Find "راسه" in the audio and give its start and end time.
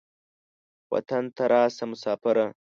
1.53-1.83